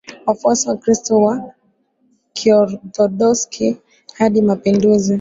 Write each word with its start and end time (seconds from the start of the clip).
wafuasi 0.25 0.69
wa 0.69 0.73
Ukristo 0.75 1.17
wa 1.21 1.53
Kiorthodoksi 2.33 3.77
hadi 4.17 4.41
mapinduzi 4.41 5.09